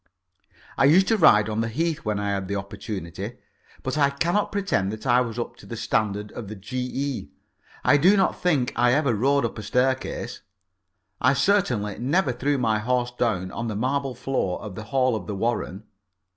[0.79, 3.37] I used to ride on the Heath when I had the opportunity,
[3.83, 7.29] but I cannot pretend that I was up to the standard of the G.E.
[7.83, 10.41] I do not think I ever rode up a staircase.
[11.19, 15.27] I certainly never threw my horse down on the marble floor of the hall of
[15.27, 15.83] the Warren.